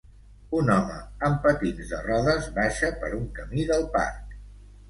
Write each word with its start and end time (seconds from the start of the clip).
Un 0.59 0.71
home 0.75 0.95
amb 1.27 1.37
patins 1.43 1.91
de 1.93 1.99
rodes 2.07 2.47
baixa 2.57 2.91
per 3.05 3.13
un 3.19 3.29
camí 3.41 3.67
del 3.75 3.87
parc. 3.99 4.37